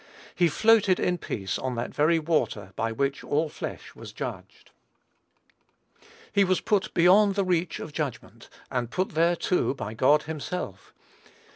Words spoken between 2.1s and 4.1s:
water by which "all flesh"